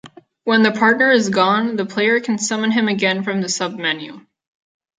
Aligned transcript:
When 0.45 0.63
the 0.63 0.71
partner 0.71 1.11
is 1.11 1.29
gone, 1.29 1.75
the 1.75 1.85
player 1.85 2.19
can 2.19 2.39
summon 2.39 2.71
him 2.71 2.87
again 2.87 3.21
from 3.21 3.39
the 3.41 3.49
sub-menu. 3.49 4.25